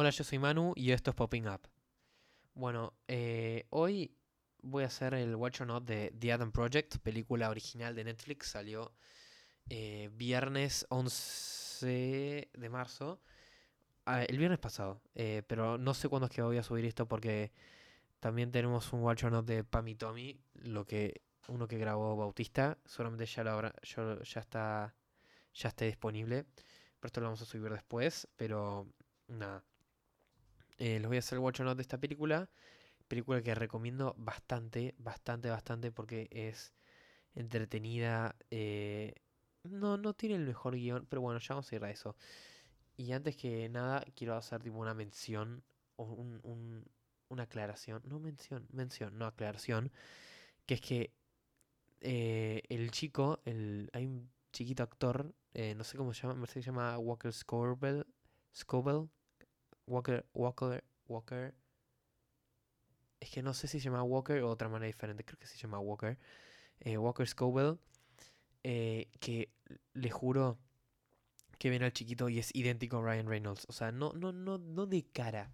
Hola, 0.00 0.10
yo 0.10 0.22
soy 0.22 0.38
Manu 0.38 0.74
y 0.76 0.92
esto 0.92 1.10
es 1.10 1.16
Popping 1.16 1.48
Up. 1.48 1.62
Bueno, 2.54 2.94
eh, 3.08 3.66
hoy 3.70 4.16
voy 4.62 4.84
a 4.84 4.86
hacer 4.86 5.12
el 5.14 5.34
Watch 5.34 5.62
or 5.62 5.66
Not 5.66 5.86
de 5.86 6.14
The 6.16 6.32
Adam 6.34 6.52
Project, 6.52 6.98
película 6.98 7.50
original 7.50 7.96
de 7.96 8.04
Netflix. 8.04 8.46
Salió 8.46 8.92
eh, 9.68 10.08
viernes 10.12 10.86
11 10.90 12.48
de 12.52 12.68
marzo. 12.68 13.20
Ah, 14.06 14.22
el 14.22 14.38
viernes 14.38 14.60
pasado, 14.60 15.02
eh, 15.16 15.42
pero 15.48 15.78
no 15.78 15.94
sé 15.94 16.08
cuándo 16.08 16.26
es 16.26 16.32
que 16.32 16.42
voy 16.42 16.58
a 16.58 16.62
subir 16.62 16.84
esto 16.84 17.08
porque 17.08 17.50
también 18.20 18.52
tenemos 18.52 18.92
un 18.92 19.02
Watch 19.02 19.24
or 19.24 19.32
Not 19.32 19.46
de 19.46 19.64
Pam 19.64 19.88
y 19.88 19.96
Tommy, 19.96 20.40
lo 20.62 20.86
que 20.86 21.22
uno 21.48 21.66
que 21.66 21.76
grabó 21.76 22.16
Bautista. 22.16 22.78
Seguramente 22.84 23.26
ya 23.26 23.42
lo 23.42 23.50
habrá, 23.50 23.74
yo- 23.82 24.22
ya 24.22 24.40
está, 24.40 24.94
ya 25.54 25.68
esté 25.70 25.86
disponible. 25.86 26.44
Pero 27.00 27.08
esto 27.08 27.20
lo 27.20 27.26
vamos 27.26 27.42
a 27.42 27.46
subir 27.46 27.72
después, 27.72 28.28
pero 28.36 28.86
nada. 29.26 29.64
Eh, 30.78 30.98
les 31.00 31.08
voy 31.08 31.16
a 31.16 31.20
hacer 31.20 31.36
el 31.38 31.44
Watch 31.44 31.60
or 31.60 31.66
Not 31.66 31.76
de 31.76 31.82
esta 31.82 31.98
película. 31.98 32.48
Película 33.08 33.42
que 33.42 33.54
recomiendo 33.54 34.14
bastante, 34.18 34.94
bastante, 34.98 35.50
bastante 35.50 35.92
porque 35.92 36.28
es 36.32 36.74
entretenida. 37.34 38.36
eh, 38.50 39.14
no, 39.64 39.96
no 39.98 40.14
tiene 40.14 40.36
el 40.36 40.46
mejor 40.46 40.76
guion, 40.76 41.06
pero 41.08 41.22
bueno, 41.22 41.40
ya 41.40 41.54
vamos 41.56 41.72
a 41.72 41.76
ir 41.76 41.84
a 41.84 41.90
eso. 41.90 42.16
Y 42.96 43.12
antes 43.12 43.36
que 43.36 43.68
nada, 43.70 44.04
quiero 44.16 44.36
hacer 44.36 44.62
tipo 44.62 44.78
una 44.78 44.94
mención 44.94 45.62
o 45.96 46.04
un- 46.04 46.84
una 47.30 47.44
aclaración. 47.44 48.02
No 48.06 48.18
mención, 48.20 48.66
mención, 48.72 49.18
no 49.18 49.26
aclaración. 49.26 49.92
Que 50.66 50.74
es 50.76 50.80
que 50.82 51.12
eh, 52.00 52.62
el 52.68 52.90
chico, 52.92 53.40
el, 53.44 53.90
hay 53.92 54.06
un 54.06 54.30
chiquito 54.52 54.82
actor, 54.82 55.34
eh, 55.54 55.74
no 55.76 55.84
sé 55.84 55.96
cómo 55.98 56.14
se 56.14 56.22
llama, 56.22 56.34
me 56.34 56.40
parece 56.42 56.60
que 56.60 56.64
se 56.64 56.66
llama 56.70 56.98
Walker 56.98 57.32
Scobell. 57.32 58.06
Scobell. 58.54 59.08
Walker, 59.88 60.24
Walker, 60.34 60.84
Walker. 61.08 61.54
Es 63.20 63.30
que 63.30 63.42
no 63.42 63.54
sé 63.54 63.66
si 63.68 63.80
se 63.80 63.84
llama 63.86 64.02
Walker 64.02 64.42
o 64.42 64.50
otra 64.50 64.68
manera 64.68 64.86
diferente. 64.86 65.24
Creo 65.24 65.38
que 65.38 65.46
se 65.46 65.58
llama 65.58 65.78
Walker. 65.80 66.18
Eh, 66.80 66.98
Walker 66.98 67.26
Scobell. 67.26 67.78
eh, 68.64 69.08
que 69.20 69.50
le 69.94 70.10
juro 70.10 70.58
que 71.58 71.70
ven 71.70 71.82
al 71.82 71.92
chiquito 71.92 72.28
y 72.28 72.38
es 72.38 72.54
idéntico 72.54 72.98
a 72.98 73.02
Ryan 73.02 73.28
Reynolds. 73.28 73.66
O 73.68 73.72
sea, 73.72 73.92
no, 73.92 74.12
no, 74.14 74.32
no, 74.32 74.58
no 74.58 74.86
de 74.86 75.04
cara, 75.06 75.52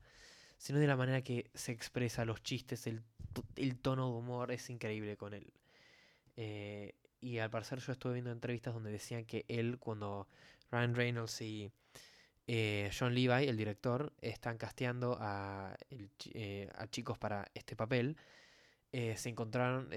sino 0.58 0.78
de 0.78 0.86
la 0.86 0.96
manera 0.96 1.22
que 1.22 1.50
se 1.55 1.72
expresa, 1.72 2.24
los 2.24 2.42
chistes, 2.42 2.86
el 2.86 3.78
tono 3.80 4.10
de 4.10 4.18
humor 4.18 4.52
es 4.52 4.70
increíble 4.70 5.16
con 5.16 5.34
él. 5.34 5.52
Eh, 6.36 6.94
y 7.20 7.38
al 7.38 7.50
parecer 7.50 7.78
yo 7.80 7.92
estuve 7.92 8.14
viendo 8.14 8.32
entrevistas 8.32 8.74
donde 8.74 8.90
decían 8.90 9.24
que 9.24 9.44
él, 9.48 9.78
cuando 9.78 10.28
Ryan 10.70 10.94
Reynolds 10.94 11.40
y 11.42 11.70
eh, 12.46 12.90
John 12.98 13.14
Levi, 13.14 13.48
el 13.48 13.56
director, 13.56 14.12
están 14.20 14.58
casteando 14.58 15.16
a, 15.20 15.76
eh, 15.90 16.68
chicos 16.90 17.18
para 17.18 17.46
este 17.54 17.76
papel, 17.76 18.16
eh, 18.92 19.16
se 19.16 19.28
encontraron, 19.30 19.88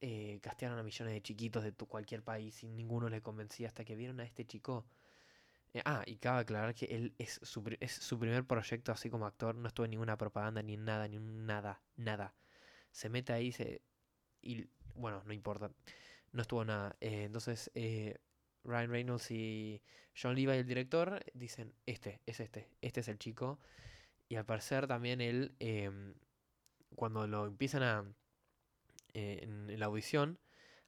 eh, 0.00 0.38
castearon 0.42 0.78
a 0.78 0.82
millones 0.82 1.14
de 1.14 1.22
chiquitos 1.22 1.64
de 1.64 1.72
cualquier 1.72 2.22
país 2.22 2.62
y 2.62 2.68
ninguno 2.68 3.08
le 3.08 3.22
convencía 3.22 3.68
hasta 3.68 3.84
que 3.84 3.96
vieron 3.96 4.20
a 4.20 4.24
este 4.24 4.44
chico. 4.46 4.86
Ah, 5.86 6.02
y 6.06 6.16
cabe 6.18 6.40
aclarar 6.40 6.74
que 6.74 6.84
él 6.86 7.14
es 7.18 7.40
su, 7.42 7.64
es 7.80 7.92
su 7.92 8.18
primer 8.18 8.44
proyecto 8.46 8.92
así 8.92 9.08
como 9.08 9.26
actor, 9.26 9.54
no 9.54 9.68
estuvo 9.68 9.86
en 9.86 9.92
ninguna 9.92 10.18
propaganda, 10.18 10.62
ni 10.62 10.76
nada, 10.76 11.08
ni 11.08 11.18
nada, 11.18 11.80
nada. 11.96 12.34
Se 12.90 13.08
mete 13.08 13.32
ahí 13.32 13.52
se, 13.52 13.80
y, 14.42 14.68
bueno, 14.94 15.22
no 15.24 15.32
importa, 15.32 15.70
no 16.32 16.42
estuvo 16.42 16.64
nada. 16.64 16.94
Entonces, 17.00 17.70
Ryan 18.64 18.90
Reynolds 18.90 19.30
y 19.30 19.82
John 20.20 20.34
Levi, 20.34 20.52
el 20.52 20.66
director, 20.66 21.24
dicen, 21.34 21.74
este, 21.86 22.20
es 22.26 22.40
este, 22.40 22.68
este 22.80 23.00
es 23.00 23.08
el 23.08 23.18
chico. 23.18 23.58
Y 24.28 24.36
al 24.36 24.44
parecer 24.46 24.86
también 24.86 25.20
él, 25.20 25.54
em, 25.58 26.14
cuando 26.96 27.26
lo 27.26 27.46
empiezan 27.46 27.82
a... 27.82 28.04
eh, 29.14 29.40
en, 29.42 29.78
la 29.78 29.86
audición, 29.86 30.38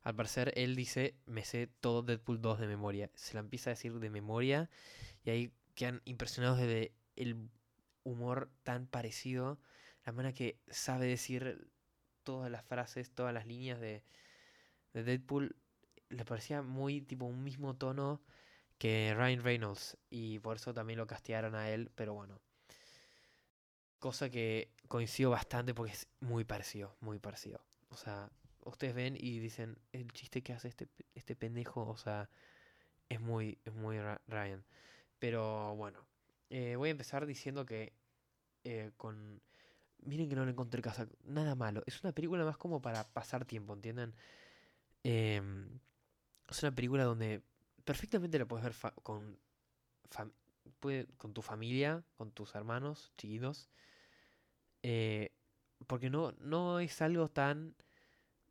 al 0.02 0.14
parecer 0.14 0.52
él 0.56 0.76
dice, 0.76 1.14
me 1.26 1.44
sé 1.44 1.68
todo 1.80 2.02
Deadpool 2.02 2.40
2 2.40 2.60
de 2.60 2.66
memoria. 2.66 3.10
Se 3.14 3.34
la 3.34 3.40
empieza 3.40 3.70
a 3.70 3.74
decir 3.74 3.98
de 4.00 4.10
memoria 4.10 4.70
y 5.24 5.30
ahí 5.30 5.52
quedan 5.74 6.02
impresionados 6.04 6.58
de 6.58 6.92
el 7.16 7.48
humor 8.04 8.50
tan 8.62 8.86
parecido, 8.86 9.58
la 10.04 10.12
manera 10.12 10.34
que 10.34 10.58
sabe 10.68 11.06
decir 11.06 11.70
todas 12.22 12.50
las 12.50 12.64
frases, 12.64 13.10
todas 13.10 13.32
las 13.32 13.46
líneas 13.46 13.80
de, 13.80 14.04
de 14.92 15.04
Deadpool, 15.04 15.56
le 16.08 16.24
parecía 16.24 16.62
muy 16.62 17.00
tipo 17.00 17.24
un 17.26 17.42
mismo 17.44 17.74
tono 17.76 18.20
que 18.78 19.14
Ryan 19.16 19.42
Reynolds 19.42 19.96
y 20.10 20.38
por 20.40 20.56
eso 20.56 20.74
también 20.74 20.98
lo 20.98 21.06
castearon 21.06 21.54
a 21.54 21.70
él, 21.70 21.90
pero 21.94 22.14
bueno. 22.14 22.40
Cosa 23.98 24.28
que 24.28 24.70
coincido 24.88 25.30
bastante 25.30 25.74
porque 25.74 25.92
es 25.92 26.08
muy 26.20 26.44
parecido, 26.44 26.96
muy 27.00 27.18
parecido. 27.18 27.64
O 27.88 27.96
sea, 27.96 28.30
ustedes 28.64 28.94
ven 28.94 29.16
y 29.18 29.38
dicen, 29.38 29.78
el 29.92 30.12
chiste 30.12 30.42
que 30.42 30.52
hace 30.52 30.68
este, 30.68 30.88
este 31.14 31.36
pendejo, 31.36 31.88
o 31.88 31.96
sea, 31.96 32.28
es 33.08 33.20
muy, 33.20 33.58
es 33.64 33.72
muy 33.72 33.98
Ryan. 34.26 34.64
Pero 35.18 35.74
bueno, 35.76 36.06
eh, 36.50 36.76
voy 36.76 36.88
a 36.88 36.92
empezar 36.92 37.26
diciendo 37.26 37.64
que 37.64 37.92
eh, 38.64 38.92
con... 38.96 39.40
Miren 40.02 40.28
que 40.28 40.36
no 40.36 40.44
le 40.44 40.50
encontré 40.50 40.82
casa, 40.82 41.08
nada 41.24 41.54
malo. 41.54 41.82
Es 41.86 42.02
una 42.02 42.12
película 42.12 42.44
más 42.44 42.58
como 42.58 42.82
para 42.82 43.04
pasar 43.04 43.46
tiempo, 43.46 43.72
¿entienden? 43.72 44.14
Em, 45.02 45.80
es 46.56 46.62
una 46.62 46.74
película 46.74 47.04
donde 47.04 47.42
perfectamente 47.84 48.38
la 48.38 48.46
puedes 48.46 48.64
ver 48.64 48.74
fa- 48.74 48.94
con, 49.02 49.38
con 51.16 51.32
tu 51.34 51.42
familia, 51.42 52.04
con 52.16 52.30
tus 52.32 52.54
hermanos 52.54 53.12
chiquitos. 53.16 53.68
eh, 54.82 55.32
porque 55.86 56.10
no, 56.10 56.32
no 56.40 56.80
es 56.80 57.00
algo 57.02 57.28
tan... 57.30 57.74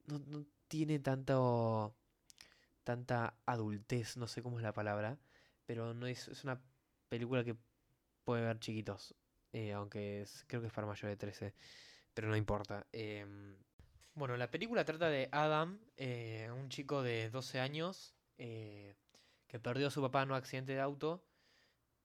No, 0.07 0.19
no 0.27 0.45
tiene 0.67 0.99
tanto... 0.99 1.95
Tanta 2.83 3.37
adultez, 3.45 4.17
no 4.17 4.27
sé 4.27 4.43
cómo 4.43 4.59
es 4.59 4.63
la 4.63 4.73
palabra. 4.73 5.19
Pero 5.65 5.93
no 5.93 6.07
es, 6.07 6.27
es 6.29 6.43
una 6.45 6.61
película 7.09 7.43
que 7.43 7.55
puede 8.25 8.43
ver 8.43 8.59
chiquitos. 8.59 9.15
eh, 9.53 9.73
aunque 9.73 10.25
creo 10.47 10.61
que 10.61 10.67
es 10.67 10.73
para 10.73 10.87
mayores 10.87 11.13
de 11.13 11.17
13. 11.17 11.55
Pero 12.13 12.29
no 12.29 12.37
importa. 12.37 12.87
em, 12.93 13.55
bueno, 14.15 14.37
la 14.37 14.49
película 14.51 14.85
trata 14.85 15.09
de 15.09 15.29
Adam, 15.31 15.79
eh, 15.97 16.49
un 16.53 16.69
chico 16.69 17.01
de 17.01 17.29
12 17.29 17.59
años 17.59 18.13
eh, 18.37 18.95
que 19.47 19.59
perdió 19.59 19.87
a 19.87 19.91
su 19.91 20.01
papá 20.01 20.23
en 20.23 20.29
un 20.29 20.35
accidente 20.35 20.73
de 20.73 20.81
auto, 20.81 21.23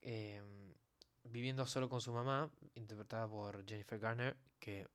em, 0.01 0.75
viviendo 1.25 1.67
solo 1.67 1.89
con 1.89 2.01
su 2.01 2.13
mamá, 2.13 2.51
interpretada 2.75 3.29
por 3.29 3.67
Jennifer 3.67 3.99
Garner, 3.99 4.37
que 4.59 4.89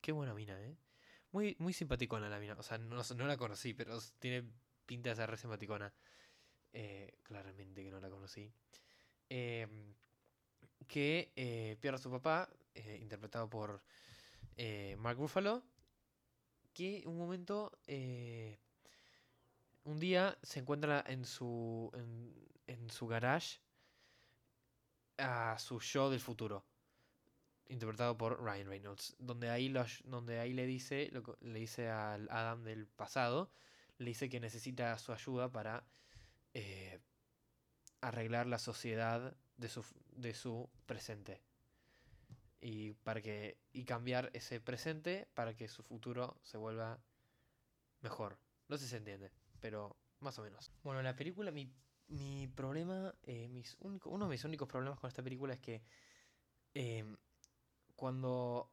qué 0.00 0.12
buena 0.12 0.34
mina, 0.34 0.60
¿eh? 0.60 0.76
Muy, 1.30 1.56
muy 1.58 1.72
simpaticona 1.72 2.28
la 2.28 2.38
mina, 2.38 2.54
o 2.58 2.62
sea, 2.62 2.78
no, 2.78 3.02
no 3.16 3.26
la 3.26 3.36
conocí, 3.36 3.72
pero 3.74 3.98
tiene 4.18 4.44
pinta 4.86 5.10
de 5.10 5.16
ser 5.16 5.30
re 5.30 5.36
simpaticona. 5.36 5.92
Eh, 6.74 7.18
claramente 7.22 7.82
que 7.82 7.90
no 7.90 8.00
la 8.00 8.10
conocí. 8.10 8.52
Que 10.88 11.32
eh, 11.36 11.76
pierde 11.80 11.96
a 11.96 11.98
su 11.98 12.10
papá, 12.10 12.50
eh, 12.74 12.98
interpretado 13.00 13.48
por 13.48 13.82
eh, 14.56 14.96
Mark 14.98 15.18
Ruffalo, 15.18 15.62
que 16.72 17.02
un 17.06 17.18
momento, 17.18 17.72
eh, 17.86 18.58
un 19.84 19.98
día 19.98 20.38
se 20.42 20.60
encuentra 20.60 21.04
en 21.06 21.24
su, 21.24 21.90
en, 22.66 22.90
su 22.90 23.06
garage 23.06 23.60
a 25.18 25.58
su 25.58 25.80
yo 25.80 26.10
del 26.10 26.20
futuro, 26.20 26.64
interpretado 27.68 28.16
por 28.16 28.42
Ryan 28.42 28.68
Reynolds, 28.68 29.14
donde 29.18 29.50
ahí, 29.50 29.72
donde 30.04 30.38
ahí 30.40 30.52
le 30.52 30.66
dice, 30.66 31.10
lo 31.12 31.22
le 31.40 31.60
dice 31.60 31.88
al 31.88 32.28
Adam 32.30 32.64
del 32.64 32.86
pasado, 32.86 33.50
le 33.98 34.06
dice 34.06 34.28
que 34.28 34.40
necesita 34.40 34.96
su 34.98 35.12
ayuda 35.12 35.50
para 35.50 35.84
eh, 36.54 37.00
arreglar 38.00 38.46
la 38.46 38.58
sociedad 38.58 39.36
de 39.56 39.68
su, 39.68 39.84
de 40.12 40.34
su 40.34 40.68
presente 40.86 41.42
y 42.62 42.94
para 42.94 43.22
que 43.22 43.58
y 43.72 43.84
cambiar 43.84 44.30
ese 44.34 44.60
presente 44.60 45.28
para 45.34 45.56
que 45.56 45.68
su 45.68 45.84
futuro 45.84 46.38
se 46.42 46.58
vuelva 46.58 47.00
mejor. 48.00 48.38
No 48.68 48.76
sé 48.76 48.84
si 48.84 48.90
se 48.90 48.96
entiende, 48.98 49.32
pero 49.60 49.96
más 50.20 50.38
o 50.38 50.42
menos. 50.42 50.72
Bueno, 50.82 51.02
la 51.02 51.16
película, 51.16 51.50
mi, 51.50 51.72
mi 52.08 52.48
problema, 52.48 53.14
eh, 53.22 53.48
mis 53.48 53.76
único- 53.80 54.10
uno 54.10 54.26
de 54.26 54.30
mis 54.30 54.44
únicos 54.44 54.68
problemas 54.68 54.98
con 55.00 55.08
esta 55.08 55.22
película 55.22 55.54
es 55.54 55.60
que 55.60 55.82
em, 56.74 57.16
cuando 57.96 58.72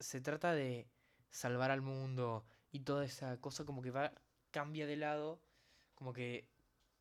se 0.00 0.20
trata 0.20 0.54
de 0.54 0.88
salvar 1.30 1.70
al 1.70 1.82
mundo 1.82 2.44
y 2.72 2.80
toda 2.80 3.04
esa 3.04 3.40
cosa 3.40 3.64
como 3.64 3.82
que 3.82 3.90
va 3.90 4.12
cambia 4.50 4.86
de 4.86 4.96
lado, 4.96 5.40
como 5.94 6.12
que 6.12 6.48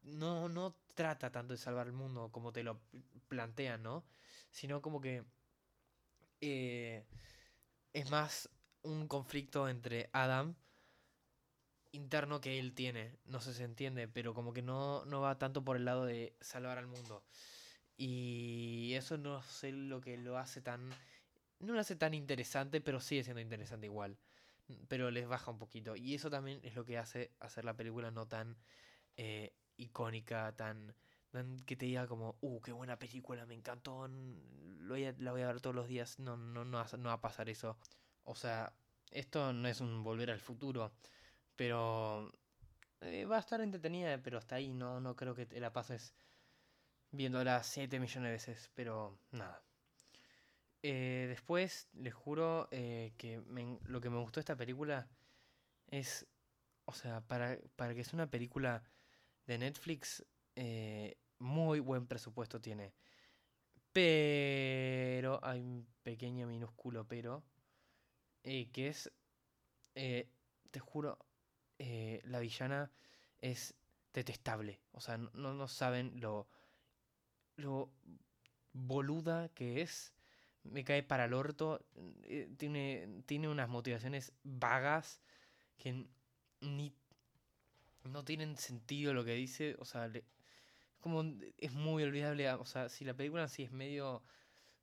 no 0.04 0.50
no 0.50 0.76
trata 0.96 1.32
tanto 1.32 1.54
de 1.54 1.58
salvar 1.58 1.88
el 1.88 1.94
mundo 1.94 2.32
como 2.32 2.54
te 2.54 2.64
lo 2.64 2.80
pl- 2.92 3.04
plantean, 3.30 3.84
¿no? 3.84 4.06
Sino 4.52 4.82
como 4.82 5.02
que 5.02 5.26
eh, 6.44 7.06
es 7.94 8.12
más 8.12 8.50
un 8.82 9.08
conflicto 9.08 9.70
entre 9.70 10.10
Adam 10.12 10.56
interno 11.94 12.42
que 12.42 12.60
él 12.60 12.74
tiene. 12.74 13.18
No 13.26 13.40
sé 13.40 13.52
si 13.54 13.60
se 13.60 13.64
entiende, 13.64 14.08
pero 14.08 14.34
como 14.34 14.54
que 14.54 14.62
no, 14.62 15.06
no 15.06 15.22
va 15.22 15.38
tanto 15.38 15.64
por 15.64 15.78
el 15.78 15.86
lado 15.86 16.06
de 16.06 16.36
salvar 16.42 16.78
al 16.78 16.88
mundo. 16.88 17.24
Y 17.96 18.94
eso 18.96 19.18
no 19.18 19.42
sé 19.44 19.72
lo 19.72 20.02
que 20.02 20.18
lo 20.18 20.38
hace 20.38 20.62
tan... 20.62 20.90
No 21.60 21.74
lo 21.74 21.80
hace 21.80 21.96
tan 21.96 22.14
interesante, 22.14 22.82
pero 22.82 23.00
sigue 23.00 23.24
siendo 23.24 23.40
interesante 23.42 23.86
igual. 23.86 24.18
Pero 24.90 25.12
les 25.12 25.28
baja 25.28 25.52
un 25.52 25.60
poquito. 25.60 25.96
Y 25.96 26.16
eso 26.16 26.30
también 26.30 26.60
es 26.64 26.76
lo 26.76 26.84
que 26.84 26.98
hace 26.98 27.32
hacer 27.40 27.64
la 27.64 27.76
película 27.76 28.12
no 28.12 28.28
tan 28.28 28.58
eh, 29.16 29.54
icónica, 29.78 30.54
tan, 30.56 30.94
tan, 31.30 31.60
que 31.62 31.76
te 31.76 31.86
diga 31.86 32.08
como, 32.08 32.38
uh, 32.42 32.60
qué 32.62 32.72
buena 32.72 32.98
película, 33.00 33.46
me 33.46 33.54
encantó, 33.56 34.08
lo 34.84 34.94
voy 34.94 35.06
a, 35.06 35.16
la 35.18 35.32
voy 35.32 35.42
a 35.42 35.48
ver 35.48 35.62
todos 35.62 35.76
los 35.76 35.88
días. 35.88 36.20
No, 36.20 36.38
no, 36.38 36.66
no, 36.66 36.86
no 36.98 37.10
va 37.10 37.14
a 37.14 37.22
pasar 37.22 37.50
eso. 37.50 37.78
O 38.24 38.36
sea, 38.36 38.74
esto 39.12 39.54
no 39.54 39.68
es 39.68 39.82
un 39.82 40.04
volver 40.04 40.32
al 40.32 40.40
futuro, 40.40 40.92
pero 41.56 42.32
eh, 43.02 43.26
va 43.26 43.38
a 43.38 43.40
estar 43.40 43.62
entretenida, 43.62 44.18
pero 44.22 44.38
hasta 44.38 44.56
ahí 44.56 44.74
no, 44.74 45.00
no 45.00 45.16
creo 45.16 45.36
que 45.36 45.46
te 45.46 45.60
la 45.60 45.74
pases 45.74 46.14
viéndola 47.12 47.64
7 47.64 48.00
millones 48.00 48.30
de 48.30 48.32
veces, 48.32 48.72
pero 48.74 49.20
nada. 49.32 49.64
Eh, 50.82 51.28
después, 51.30 51.88
les 51.94 52.14
juro 52.14 52.68
eh, 52.72 53.14
que 53.18 53.42
lo 53.86 54.02
que 54.02 54.10
me 54.10 54.20
gustó 54.20 54.40
de 54.40 54.42
esta 54.42 54.58
película 54.58 55.08
es, 55.88 56.28
o 56.86 56.94
sea, 56.94 57.22
para, 57.22 57.58
para 57.76 57.94
que 57.96 58.04
sea 58.04 58.18
una 58.18 58.30
película 58.30 58.84
de 59.46 59.58
Netflix, 59.58 60.26
muy 61.40 61.80
buen 61.80 62.08
presupuesto 62.08 62.60
tiene. 62.62 62.94
Pero 63.94 65.40
hay 65.44 65.62
un 65.62 65.88
pequeño 66.04 66.48
minúsculo 66.48 67.08
pero, 67.08 67.44
que 68.44 68.88
es, 68.88 69.12
te 69.94 70.80
juro, 70.80 71.20
eh, 71.80 72.22
la 72.26 72.40
villana 72.40 72.92
es 73.40 73.76
detestable. 74.14 74.80
O 74.92 75.02
sea, 75.02 75.18
no, 75.18 75.54
no 75.54 75.68
saben 75.68 76.20
lo, 76.20 76.48
lo 77.58 77.92
boluda 78.74 79.50
que 79.50 79.82
es. 79.82 80.14
Me 80.64 80.84
cae 80.84 81.04
para 81.04 81.26
el 81.26 81.34
orto. 81.34 81.86
Eh, 82.24 82.50
tiene, 82.58 83.22
tiene 83.26 83.50
unas 83.50 83.70
motivaciones 83.70 84.34
vagas 84.44 85.22
que 85.78 86.08
ni 86.62 86.96
no 88.04 88.24
tienen 88.24 88.58
sentido 88.58 89.14
lo 89.14 89.26
que 89.26 89.34
dice. 89.34 89.76
O 89.80 89.86
sea, 89.86 90.10
como 91.04 91.24
es 91.58 91.74
muy 91.74 92.02
olvidable. 92.02 92.50
O 92.54 92.66
sea, 92.66 92.90
si 92.90 93.06
la 93.06 93.14
película 93.14 93.48
sí 93.50 93.64
es 93.64 93.72
medio, 93.72 94.24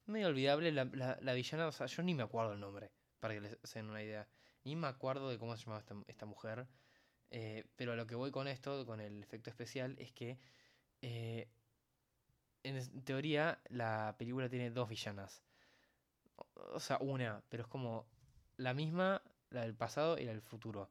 medio 0.07 0.29
olvidable, 0.29 0.71
la, 0.71 0.85
la, 0.85 1.33
villana, 1.33 1.67
o 1.67 1.73
sea, 1.73 1.87
yo 1.87 2.03
ni 2.03 2.15
me 2.15 2.23
acuerdo 2.23 2.53
el 2.53 2.61
nombre, 2.61 2.93
para 3.19 3.35
que 3.35 3.41
les 3.41 3.75
den 3.75 3.89
una 3.89 4.03
idea. 4.03 4.29
Ni 4.65 4.77
me 4.77 4.87
acuerdo 4.87 5.31
de 5.31 5.39
cómo 5.39 5.57
se 5.57 5.65
llamaba 5.65 5.83
esta, 6.07 6.27
mujer. 6.27 6.69
Eh, 7.31 7.65
pero 7.77 7.93
a 7.93 7.97
lo 7.97 8.07
que 8.07 8.15
voy 8.15 8.31
con 8.31 8.49
esto, 8.49 8.85
con 8.85 9.01
el 9.01 9.23
efecto 9.23 9.49
especial, 9.49 9.97
es 9.99 10.13
que 10.13 10.39
eh, 11.01 11.49
en 12.63 13.05
teoría 13.05 13.63
la 13.69 14.15
película 14.19 14.51
tiene 14.51 14.71
dos 14.71 14.91
villanas. 14.91 15.43
O 16.75 16.81
sea, 16.81 16.99
una, 17.01 17.43
pero 17.49 17.63
es 17.63 17.69
como 17.69 18.07
la 18.57 18.75
misma, 18.75 19.23
la 19.49 19.63
del 19.63 19.75
pasado 19.75 20.19
y 20.19 20.25
la 20.25 20.33
del 20.33 20.43
futuro. 20.43 20.91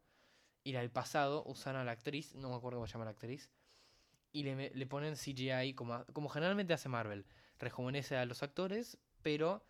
Y 0.63 0.73
la 0.73 0.79
del 0.79 0.89
pasado 0.89 1.43
usan 1.45 1.75
a 1.75 1.83
la 1.83 1.91
actriz, 1.91 2.33
no 2.33 2.49
me 2.49 2.55
acuerdo 2.55 2.77
cómo 2.77 2.87
se 2.87 2.93
llama 2.93 3.05
la 3.05 3.11
actriz, 3.11 3.51
y 4.31 4.43
le, 4.43 4.69
le 4.69 4.85
ponen 4.85 5.15
CGI 5.15 5.73
como, 5.73 6.05
como 6.13 6.29
generalmente 6.29 6.73
hace 6.73 6.89
Marvel. 6.89 7.25
Rejuvenece 7.59 8.17
a 8.17 8.25
los 8.25 8.43
actores, 8.43 8.97
pero 9.21 9.63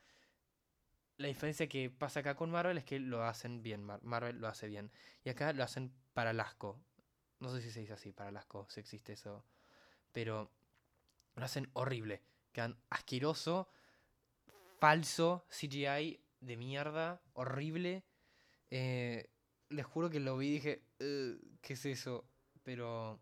la 1.20 1.28
diferencia 1.28 1.68
que 1.68 1.90
pasa 1.90 2.22
acá 2.22 2.36
con 2.36 2.50
Marvel 2.50 2.78
es 2.78 2.86
que 2.86 3.00
lo 3.00 3.24
hacen 3.24 3.62
bien. 3.62 3.84
Marvel 4.04 4.40
lo 4.40 4.48
hace 4.48 4.68
bien. 4.68 4.90
Y 5.24 5.30
acá 5.30 5.52
lo 5.52 5.64
hacen 5.64 5.94
para 6.14 6.32
Lasco. 6.32 6.80
No 7.40 7.50
sé 7.50 7.62
si 7.62 7.72
se 7.72 7.82
dice 7.82 7.94
así, 7.94 8.14
para 8.14 8.32
Lasco, 8.32 8.66
si 8.70 8.80
existe 8.80 9.14
eso. 9.14 9.44
Pero 10.14 10.50
lo 11.36 11.44
hacen 11.44 11.70
horrible. 11.74 12.22
Quedan 12.54 12.78
asqueroso, 12.90 13.70
falso, 14.80 15.46
CGI 15.50 16.22
de 16.40 16.58
mierda, 16.58 17.22
horrible. 17.34 18.06
Eh, 18.70 19.30
les 19.68 19.86
juro 19.86 20.10
que 20.10 20.22
lo 20.22 20.38
vi 20.38 20.48
y 20.48 20.52
dije, 20.52 20.84
¿qué 20.98 21.74
es 21.74 21.86
eso? 21.86 22.26
Pero 22.64 23.20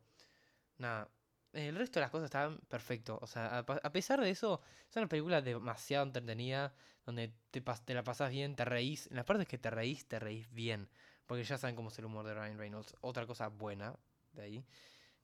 nada, 0.77 1.09
el 1.53 1.75
resto 1.75 1.99
de 1.99 2.01
las 2.01 2.11
cosas 2.11 2.25
estaban 2.25 2.59
perfecto. 2.69 3.19
O 3.21 3.27
sea, 3.27 3.59
a, 3.59 3.91
pesar 3.91 4.21
de 4.21 4.29
eso, 4.29 4.61
es 4.89 4.95
una 4.95 5.07
película 5.07 5.41
demasiado 5.41 6.05
entretenida, 6.05 6.73
donde 7.05 7.33
te, 7.51 7.61
te 7.61 7.93
la 7.93 8.03
pasas 8.03 8.31
bien, 8.31 8.55
te 8.55 8.65
reís. 8.65 9.07
En 9.07 9.15
las 9.15 9.25
partes 9.25 9.47
que 9.47 9.57
te 9.57 9.69
reís, 9.69 10.07
te 10.07 10.19
reís 10.19 10.51
bien. 10.51 10.89
Porque 11.25 11.43
ya 11.43 11.57
saben 11.57 11.75
cómo 11.75 11.89
es 11.89 11.99
el 11.99 12.05
humor 12.05 12.25
de 12.25 12.33
Ryan 12.33 12.57
Reynolds. 12.57 12.95
Otra 13.01 13.25
cosa 13.25 13.47
buena 13.47 13.97
de 14.33 14.41
ahí 14.43 14.65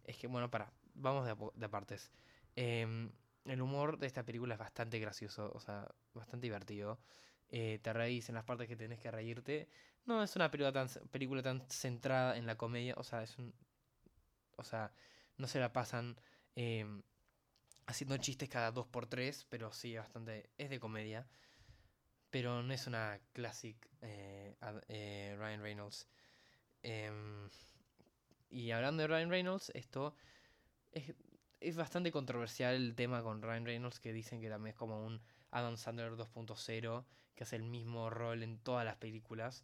es 0.03 0.17
que, 0.17 0.27
bueno, 0.27 0.49
para, 0.49 0.71
vamos 0.95 1.25
de, 1.25 1.35
de 1.55 1.69
partes. 1.69 2.11
Em, 2.55 3.11
el 3.45 3.61
humor 3.61 3.97
de 3.97 4.07
esta 4.07 4.23
película 4.23 4.55
es 4.55 4.59
bastante 4.59 4.99
gracioso, 4.99 5.51
o 5.53 5.59
sea, 5.59 5.87
bastante 6.13 6.45
divertido. 6.45 6.99
Eh, 7.49 7.79
te 7.81 7.93
reís 7.93 8.29
en 8.29 8.35
las 8.35 8.43
partes 8.45 8.67
que 8.67 8.75
tenés 8.75 8.99
que 8.99 9.11
reírte. 9.11 9.69
No 10.05 10.23
es 10.23 10.35
una 10.35 10.49
película 10.49 10.71
tan, 10.73 10.87
película 11.11 11.41
tan 11.43 11.61
centrada 11.69 12.37
en 12.37 12.45
la 12.45 12.57
comedia, 12.57 12.95
o 12.97 13.03
sea, 13.03 13.23
es 13.23 13.37
un. 13.37 13.53
O 14.55 14.63
sea 14.63 14.91
no 15.37 15.47
se 15.47 15.59
la 15.59 15.73
pasan 15.73 16.15
em, 16.55 17.03
haciendo 17.85 18.17
chistes 18.17 18.49
cada 18.49 18.71
dos 18.71 18.87
por 18.87 19.07
tres, 19.07 19.45
pero 19.49 19.71
sí, 19.71 19.95
bastante, 19.95 20.49
es 20.57 20.69
de 20.69 20.79
comedia. 20.79 21.27
Pero 22.29 22.63
no 22.63 22.73
es 22.73 22.87
una 22.87 23.19
classic 23.33 23.77
eh, 24.01 24.55
eh, 24.87 25.35
Ryan 25.37 25.61
Reynolds. 25.61 26.07
Em, 26.81 27.49
y 28.49 28.71
hablando 28.71 29.01
de 29.01 29.07
Ryan 29.07 29.29
Reynolds, 29.29 29.71
esto 29.75 30.15
es, 30.91 31.13
es 31.59 31.75
bastante 31.75 32.11
controversial 32.11 32.75
el 32.75 32.95
tema 32.95 33.21
con 33.21 33.41
Ryan 33.41 33.65
Reynolds, 33.65 33.99
que 33.99 34.13
dicen 34.13 34.41
que 34.41 34.49
también 34.49 34.73
es 34.73 34.77
como 34.77 35.05
un 35.05 35.21
Adam 35.51 35.77
Sandler 35.77 36.13
2.0, 36.13 37.05
que 37.35 37.43
hace 37.43 37.55
el 37.55 37.63
mismo 37.63 38.09
rol 38.09 38.43
en 38.43 38.59
todas 38.59 38.85
las 38.85 38.95
películas. 38.97 39.63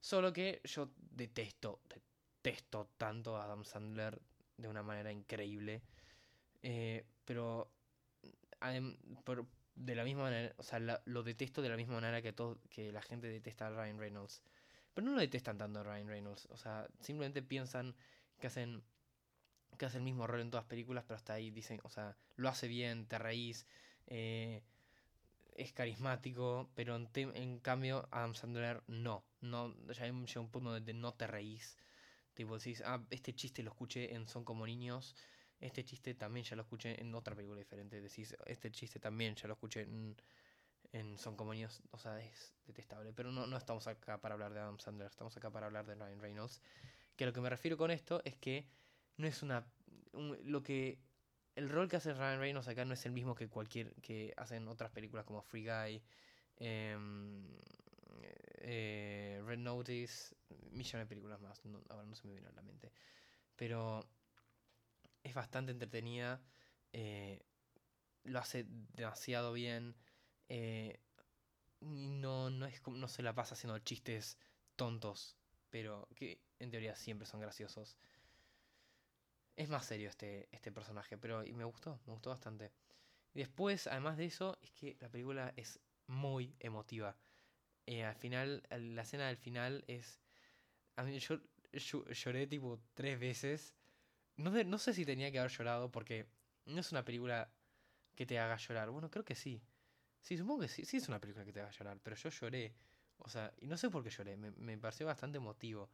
Solo 0.00 0.32
que 0.32 0.60
yo 0.64 0.90
detesto, 0.96 1.80
detesto 1.88 2.90
tanto 2.98 3.36
a 3.36 3.44
Adam 3.44 3.64
Sandler 3.64 4.20
de 4.56 4.68
una 4.68 4.82
manera 4.82 5.12
increíble. 5.12 5.82
Eh, 6.62 7.04
pero 7.24 7.70
de 9.74 9.94
la 9.94 10.04
misma 10.04 10.24
manera, 10.24 10.54
o 10.58 10.62
sea, 10.62 10.78
lo 10.78 11.22
detesto 11.22 11.62
de 11.62 11.68
la 11.68 11.76
misma 11.76 11.94
manera 11.94 12.22
que, 12.22 12.32
todo, 12.32 12.58
que 12.70 12.92
la 12.92 13.02
gente 13.02 13.26
detesta 13.26 13.66
a 13.66 13.70
Ryan 13.70 13.98
Reynolds. 13.98 14.42
Pero 14.94 15.06
no 15.06 15.14
lo 15.14 15.20
detestan 15.20 15.58
tanto 15.58 15.80
a 15.80 15.82
Ryan 15.82 16.08
Reynolds. 16.08 16.46
O 16.50 16.56
sea, 16.56 16.86
simplemente 17.00 17.42
piensan 17.42 17.94
que 18.38 18.46
hacen 18.48 18.82
que 19.78 19.86
hace 19.86 19.98
el 19.98 20.04
mismo 20.04 20.26
rol 20.26 20.40
en 20.40 20.50
todas 20.50 20.64
las 20.64 20.70
películas, 20.70 21.04
pero 21.04 21.16
hasta 21.16 21.34
ahí 21.34 21.50
dicen, 21.50 21.80
o 21.82 21.88
sea, 21.88 22.16
lo 22.36 22.48
hace 22.48 22.68
bien, 22.68 23.06
te 23.06 23.18
reís, 23.18 23.66
eh, 24.06 24.62
es 25.56 25.72
carismático, 25.72 26.70
pero 26.74 26.96
en, 26.96 27.08
en, 27.14 27.58
cambio 27.58 28.08
Adam 28.10 28.34
Sandler 28.34 28.82
no, 28.86 29.24
no, 29.40 29.74
ya 29.92 30.06
llega 30.06 30.40
un 30.40 30.50
punto 30.50 30.72
donde 30.72 30.94
no 30.94 31.14
te 31.14 31.26
reís, 31.26 31.76
Tipo, 32.34 32.58
decís, 32.58 32.82
ah, 32.84 33.04
este 33.10 33.34
chiste 33.34 33.62
lo 33.62 33.70
escuché 33.70 34.14
en 34.14 34.26
Son 34.26 34.44
como 34.44 34.66
niños, 34.66 35.14
este 35.60 35.84
chiste 35.84 36.14
también 36.14 36.44
ya 36.44 36.56
lo 36.56 36.62
escuché 36.62 37.00
en 37.00 37.14
otra 37.14 37.34
película 37.36 37.58
diferente. 37.58 38.00
Decís, 38.00 38.34
este 38.46 38.70
chiste 38.72 38.98
también 38.98 39.34
ya 39.36 39.46
lo 39.46 39.54
escuché 39.54 39.82
en, 40.92 41.18
Son 41.18 41.36
como 41.36 41.54
niños. 41.54 41.82
O 41.92 41.98
sea, 41.98 42.18
es 42.20 42.54
detestable. 42.66 43.12
Pero 43.12 43.30
no, 43.30 43.46
no 43.46 43.56
estamos 43.56 43.86
acá 43.86 44.20
para 44.20 44.34
hablar 44.34 44.52
de 44.52 44.60
Adam 44.60 44.78
Sandler, 44.78 45.08
estamos 45.08 45.36
acá 45.36 45.50
para 45.50 45.66
hablar 45.66 45.86
de 45.86 45.94
Ryan 45.94 46.20
Reynolds. 46.20 46.60
Que 47.16 47.24
a 47.24 47.26
lo 47.28 47.32
que 47.32 47.40
me 47.40 47.50
refiero 47.50 47.76
con 47.76 47.90
esto 47.90 48.20
es 48.24 48.36
que 48.36 48.66
no 49.16 49.26
es 49.26 49.42
una. 49.42 49.64
lo 50.12 50.62
que. 50.62 50.98
El 51.54 51.68
rol 51.68 51.86
que 51.86 51.96
hace 51.96 52.14
Ryan 52.14 52.40
Reynolds 52.40 52.68
acá 52.68 52.86
no 52.86 52.94
es 52.94 53.04
el 53.06 53.12
mismo 53.12 53.34
que 53.34 53.48
cualquier. 53.48 53.94
que 53.96 54.32
hacen 54.36 54.66
otras 54.68 54.90
películas 54.90 55.24
como 55.24 55.42
Free 55.42 55.66
Guy. 55.66 56.02
Em, 56.56 57.46
eh, 58.62 59.40
Red 59.44 59.58
Notice, 59.58 60.34
millones 60.70 61.06
de 61.06 61.08
películas 61.08 61.40
más, 61.40 61.60
ahora 61.88 62.06
no 62.06 62.14
se 62.14 62.26
me 62.26 62.32
viene 62.32 62.48
a 62.48 62.52
la 62.52 62.62
mente. 62.62 62.92
Pero 63.56 64.06
es 65.22 65.34
bastante 65.34 65.72
entretenida, 65.72 66.42
eh, 66.92 67.42
lo 68.24 68.38
hace 68.38 68.64
demasiado 68.94 69.52
bien, 69.52 69.94
eh, 70.48 71.00
no, 71.80 72.50
no, 72.50 72.66
es, 72.66 72.80
no 72.86 73.08
se 73.08 73.22
la 73.22 73.34
pasa 73.34 73.54
haciendo 73.54 73.78
chistes 73.80 74.38
tontos, 74.76 75.36
pero 75.70 76.08
que 76.14 76.40
en 76.58 76.70
teoría 76.70 76.94
siempre 76.96 77.26
son 77.26 77.40
graciosos. 77.40 77.96
Es 79.56 79.68
más 79.68 79.84
serio 79.84 80.08
este, 80.08 80.48
este 80.52 80.72
personaje, 80.72 81.18
pero 81.18 81.42
me 81.54 81.64
gustó, 81.64 82.00
me 82.06 82.12
gustó 82.12 82.30
bastante. 82.30 82.72
Después, 83.34 83.86
además 83.86 84.16
de 84.16 84.26
eso, 84.26 84.58
es 84.62 84.72
que 84.72 84.96
la 85.00 85.08
película 85.08 85.52
es 85.56 85.80
muy 86.06 86.54
emotiva. 86.60 87.16
Eh, 87.86 88.04
al 88.04 88.14
final, 88.14 88.62
la 88.70 89.02
escena 89.02 89.26
del 89.28 89.36
final 89.36 89.84
es... 89.86 90.20
A 90.96 91.02
mí 91.04 91.18
yo, 91.18 91.40
lloré 91.72 92.46
tipo 92.46 92.80
tres 92.94 93.18
veces. 93.18 93.74
No, 94.36 94.50
no 94.64 94.78
sé 94.78 94.94
si 94.94 95.04
tenía 95.04 95.30
que 95.32 95.38
haber 95.38 95.50
llorado 95.50 95.90
porque 95.90 96.26
no 96.66 96.80
es 96.80 96.92
una 96.92 97.04
película 97.04 97.50
que 98.14 98.26
te 98.26 98.38
haga 98.38 98.56
llorar. 98.56 98.90
Bueno, 98.90 99.10
creo 99.10 99.24
que 99.24 99.34
sí. 99.34 99.62
Sí, 100.20 100.36
supongo 100.36 100.60
que 100.62 100.68
sí. 100.68 100.84
Sí 100.84 100.98
es 100.98 101.08
una 101.08 101.20
película 101.20 101.44
que 101.44 101.52
te 101.52 101.60
haga 101.60 101.70
llorar. 101.70 101.98
Pero 102.02 102.16
yo 102.16 102.30
lloré. 102.30 102.74
O 103.18 103.28
sea, 103.28 103.52
y 103.60 103.66
no 103.66 103.76
sé 103.76 103.90
por 103.90 104.02
qué 104.02 104.10
lloré. 104.10 104.36
Me, 104.36 104.50
me 104.52 104.78
pareció 104.78 105.06
bastante 105.06 105.38
emotivo. 105.38 105.90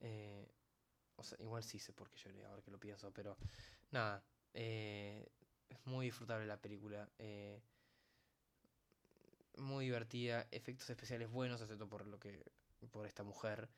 Eh, 0.00 0.48
o 1.16 1.22
sea, 1.24 1.38
igual 1.40 1.62
sí 1.62 1.78
sé 1.78 1.92
por 1.92 2.10
qué 2.10 2.18
lloré, 2.18 2.44
ahora 2.44 2.62
que 2.62 2.70
lo 2.70 2.78
pienso. 2.78 3.12
Pero 3.12 3.36
nada. 3.90 4.24
Eh, 4.54 5.28
es 5.68 5.86
muy 5.86 6.06
disfrutable 6.06 6.46
la 6.46 6.60
película. 6.60 7.08
eh, 7.18 7.60
muy 9.56 9.86
divertida, 9.86 10.46
efectos 10.50 10.90
especiales 10.90 11.30
buenos, 11.30 11.60
excepto 11.60 11.88
por 11.88 12.06
lo 12.06 12.18
que. 12.18 12.44
por 12.90 13.06
esta 13.06 13.22
mujer. 13.22 13.68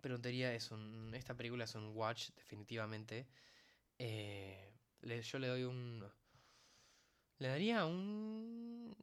Pero 0.00 0.16
en 0.16 0.22
teoría 0.22 0.54
es 0.54 0.70
un. 0.70 1.12
Esta 1.14 1.36
película 1.36 1.64
es 1.64 1.74
un 1.74 1.90
watch, 1.96 2.30
definitivamente. 2.36 3.26
Eh, 3.98 4.72
yo 5.22 5.38
le 5.38 5.48
doy 5.48 5.64
un. 5.64 6.04
Le 7.38 7.48
daría 7.48 7.86
un. 7.86 8.94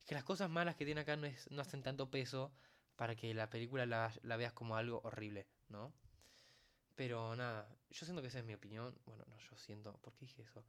Es 0.01 0.07
que 0.07 0.15
las 0.15 0.25
cosas 0.25 0.51
malas 0.51 0.77
que 0.77 0.85
tiene 0.85 1.03
acá 1.03 1.17
no, 1.17 1.29
hacen 1.61 1.83
tanto 1.83 2.11
peso 2.11 2.53
para 2.97 3.15
que 3.15 3.33
la 3.35 3.49
película 3.51 3.87
la, 3.87 4.37
veas 4.37 4.53
como 4.53 4.77
algo 4.77 5.01
horrible, 5.05 5.47
¿no? 5.69 5.93
Pero 6.95 7.35
nada, 7.37 7.69
yo 7.91 8.05
siento 8.05 8.21
que 8.21 8.29
esa 8.29 8.41
es 8.41 8.45
mi 8.45 8.55
opinión. 8.55 8.95
Bueno, 9.07 9.25
no, 9.27 9.39
yo 9.39 9.57
siento. 9.57 9.97
¿Por 9.99 10.13
qué 10.15 10.27
dije 10.27 10.43
eso? 10.43 10.65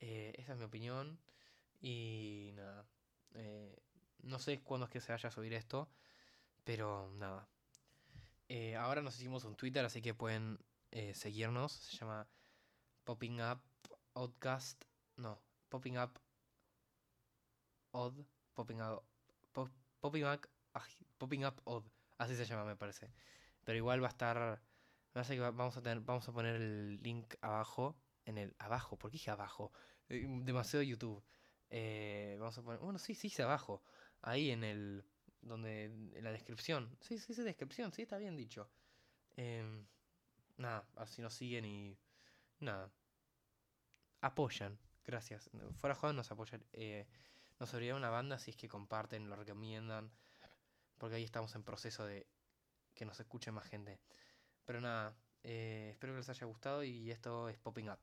Eh, 0.00 0.32
esa 0.36 0.52
es 0.52 0.58
mi 0.58 0.64
opinión. 0.64 1.18
Y 1.80 2.50
nada. 2.54 2.86
eh, 3.34 3.78
no 4.22 4.38
sé 4.38 4.60
cuándo 4.60 4.86
es 4.86 4.92
que 4.92 5.00
se 5.00 5.12
vaya 5.12 5.28
a 5.28 5.32
subir 5.32 5.54
esto. 5.54 5.88
Pero 6.64 7.10
nada. 7.14 7.48
Eh, 8.48 8.76
ahora 8.76 9.00
nos 9.00 9.16
hicimos 9.16 9.44
un 9.44 9.56
Twitter, 9.56 9.84
así 9.84 10.02
que 10.02 10.12
pueden 10.12 10.58
seguirnos. 11.14 11.72
Se 11.72 11.96
llama 11.96 12.28
Popping 13.04 13.40
Up 13.40 13.62
Oddcast. 14.12 14.84
No, 15.16 15.40
Popping 15.68 15.98
Up 15.98 16.20
Odd. 17.92 18.24
Popping 18.60 18.80
Up. 18.82 19.02
Pop- 19.52 19.70
popping 20.00 20.24
Up. 20.24 20.46
ay, 20.74 20.90
Popping 21.18 21.44
Up 21.46 21.60
Odd. 21.64 21.84
Así 22.18 22.36
se 22.36 22.44
llama, 22.44 22.64
me 22.64 22.76
parece. 22.76 23.10
Pero 23.64 23.76
igual 23.78 24.02
va 24.02 24.08
a 24.08 24.10
estar. 24.10 24.60
Me 25.08 25.12
parece 25.14 25.34
que 25.34 25.40
va- 25.40 25.50
vamos 25.50 25.76
a 25.76 25.82
tener, 25.82 26.00
vamos 26.00 26.28
a 26.28 26.32
poner 26.32 26.56
el 26.56 27.02
link 27.02 27.34
abajo. 27.40 27.96
En 28.26 28.36
el. 28.38 28.54
Abajo, 28.58 28.96
¿por 28.98 29.10
qué 29.10 29.14
dije 29.14 29.30
abajo? 29.30 29.72
Eh, 30.08 30.26
demasiado 30.42 30.82
YouTube. 30.82 31.22
Eh, 31.70 32.36
vamos 32.38 32.58
a 32.58 32.62
poner. 32.62 32.80
Bueno, 32.80 32.98
sí, 32.98 33.14
sí, 33.14 33.28
dice 33.28 33.42
abajo. 33.42 33.82
Ahí 34.22 34.50
en 34.50 34.62
el. 34.64 35.04
Donde. 35.40 35.84
En 35.86 36.22
la 36.24 36.32
descripción. 36.32 36.94
Sí, 37.00 37.18
sí, 37.18 37.32
sí, 37.34 37.42
descripción. 37.42 37.92
Sí, 37.92 38.02
está 38.02 38.18
bien 38.18 38.36
dicho. 38.36 38.68
Em, 39.36 39.86
nada, 40.58 40.86
así 40.96 41.22
nos 41.22 41.32
siguen 41.34 41.64
y. 41.64 41.98
Nada. 42.60 42.90
Apoyan. 44.20 44.78
Gracias. 45.06 45.50
Fuera 45.76 45.94
juego 45.94 46.12
nos 46.12 46.30
apoyan. 46.30 46.62
Eh, 46.72 47.06
nos 47.60 47.72
abriría 47.74 47.94
una 47.94 48.08
banda 48.08 48.38
si 48.38 48.50
es 48.50 48.56
que 48.56 48.68
comparten, 48.68 49.28
lo 49.28 49.36
recomiendan. 49.36 50.10
Porque 50.98 51.16
ahí 51.16 51.24
estamos 51.24 51.54
en 51.54 51.62
proceso 51.62 52.04
de 52.04 52.26
que 52.94 53.04
nos 53.04 53.20
escuche 53.20 53.52
más 53.52 53.66
gente. 53.66 54.00
Pero 54.64 54.80
nada, 54.80 55.14
eh, 55.42 55.90
espero 55.92 56.14
que 56.14 56.18
les 56.18 56.28
haya 56.28 56.46
gustado 56.46 56.82
y 56.82 57.10
esto 57.10 57.48
es 57.48 57.58
Popping 57.58 57.90
Up. 57.90 58.00